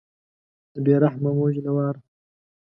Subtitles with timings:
[0.73, 2.01] د بې رحمه موج له واره